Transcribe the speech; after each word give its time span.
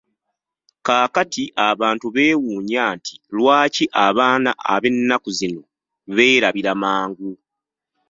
Kaakati 0.85 1.43
abantu 1.69 2.05
beewuunya 2.15 2.85
nti: 2.95 3.13
Lwaki 3.35 3.85
abaana 4.05 4.51
ab'ennaku 4.73 5.29
zino 5.39 5.63
beerabira 6.15 6.73
mangu? 6.81 7.31